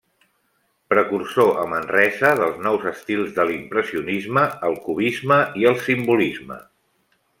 [0.93, 6.59] Precursor a Manresa dels nous estils de l'impressionisme, el cubisme i el simbolisme.